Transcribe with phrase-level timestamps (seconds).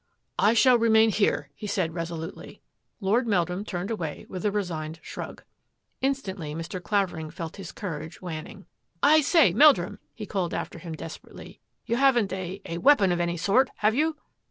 [0.49, 2.59] "I shall remain here," he said resolutely.
[3.01, 5.43] Lord Meldrum turned away with a resigned shrug.
[6.01, 6.81] Instantly Mr.
[6.81, 8.65] Clavering felt his courage waning."
[9.13, 13.19] I say, Meldrum," he called after him des perately," you haven't a— a weapon of
[13.19, 14.17] any sort, have you?